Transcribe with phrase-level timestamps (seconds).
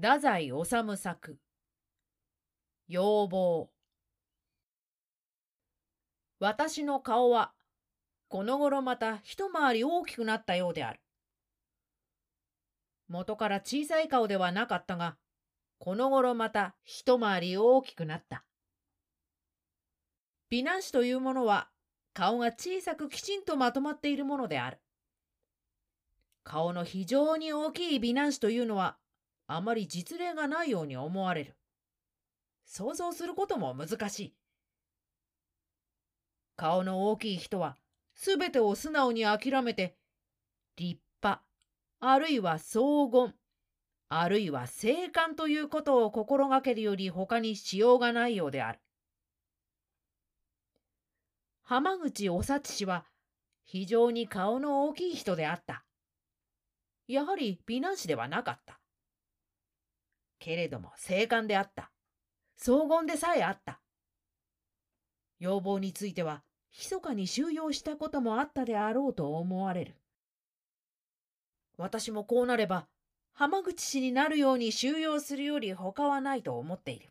[0.00, 0.64] 太宰治
[0.96, 1.38] 作
[2.86, 3.68] 要望
[6.38, 7.52] 私の顔は
[8.28, 11.00] この頃また一回り大きくなったようである。
[13.08, 15.16] 元から小さい顔ではなかったが、
[15.80, 18.44] この頃また一回り大きくなった。
[20.48, 21.70] 美男子というものは
[22.14, 24.78] 顔が小さくきちんとまとまっているものである。
[26.44, 28.96] 顔の非常に大きい美男子というのは
[29.48, 31.56] あまり実例がないように思われる。
[32.66, 34.34] 想像することも難しい。
[36.54, 37.76] 顔の大きい人は
[38.14, 39.96] すべてを素直に諦めて
[40.76, 41.44] 立派
[42.00, 43.32] あるいは荘厳
[44.10, 48.80] あるいは静観ということを心がけるより他にしようがないようである。
[51.62, 53.06] 浜口お幸氏は
[53.64, 55.84] 非常に顔の大きい人であった。
[57.06, 58.77] やはり美男子ではなかった。
[60.38, 61.90] けれども静観であった。
[62.56, 63.80] 荘厳でさえあった。
[65.38, 69.94] 要望については、密かに収容したこともあったであろうと思われる。
[71.76, 72.88] 私もこうなれば、
[73.32, 77.10] 浜口氏になるように収容するより他はないと思っている。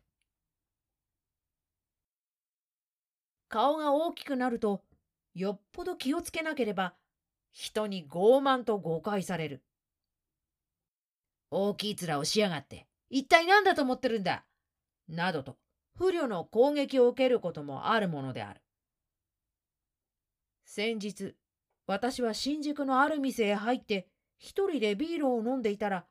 [3.48, 4.84] 顔が大きくなると、
[5.34, 6.94] よっぽど気をつけなければ、
[7.50, 9.64] 人に傲慢と誤解される。
[11.50, 14.44] 大きい面をしやがって、一体何だと思ってるんだ？
[15.08, 15.56] などと、
[15.96, 18.60] 不慮の攻撃を受けることもあるものである。
[20.64, 21.34] 先日、
[21.86, 26.06] 私は新宿のある店へ入って、一人でビールを飲んでいたら、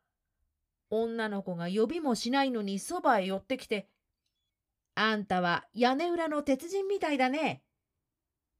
[0.89, 3.87] 女の子が呼びもしないのにそばへ寄ってきて、
[4.95, 7.61] あんたは屋根裏の鉄人みたいだね。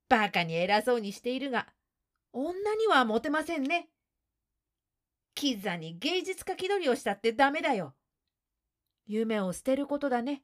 [0.08, 1.68] バカに偉そうにしているが、
[2.32, 3.90] 女にはモテませんね。
[5.34, 7.96] キザに芸術家気取りをしたってダメだよ。
[9.08, 10.44] 夢を捨てることだね。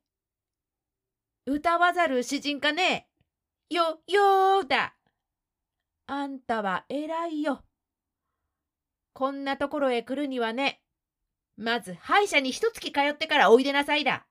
[1.46, 3.07] 歌わざる詩人かね
[3.69, 4.96] よ、よーだ。
[6.07, 7.63] あんたは偉いよ。
[9.13, 10.81] こんなところへ来るにはね、
[11.57, 14.25] まず歯医者に一月通ってからおいでなさいだ。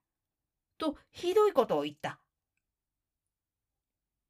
[0.78, 2.18] とひどいことを言った。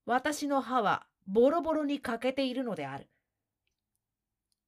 [0.05, 3.09] 私の歯はボロボロに欠けているのである。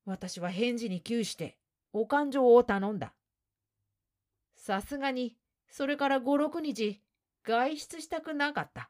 [0.07, 1.59] 私は返事に窮して
[1.93, 3.15] お勘定を頼んだ。
[4.67, 5.37] さすがに
[5.69, 7.03] それから五六日
[7.47, 8.89] 外出したくなかった。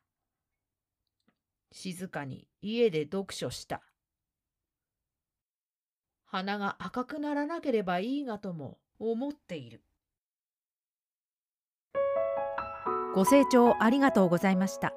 [1.72, 3.82] 静かに家で読書した。
[6.26, 9.82] 鼻が赤くならなければいいがとも思っている。
[13.16, 14.94] ご清聴ありがとうございました。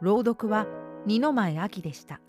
[0.00, 0.68] 朗読は
[1.06, 2.20] 二の前秋でした。